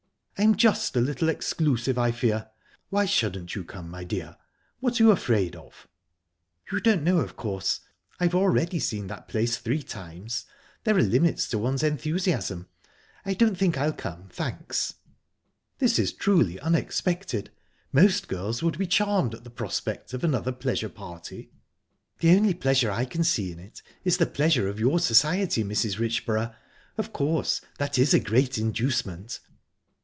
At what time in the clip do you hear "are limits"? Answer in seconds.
10.97-11.47